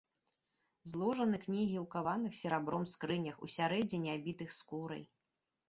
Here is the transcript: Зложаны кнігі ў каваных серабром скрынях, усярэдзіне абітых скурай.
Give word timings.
Зложаны 0.93 1.37
кнігі 1.43 1.77
ў 1.81 1.83
каваных 1.95 2.33
серабром 2.41 2.89
скрынях, 2.95 3.39
усярэдзіне 3.51 4.17
абітых 4.19 4.59
скурай. 4.59 5.09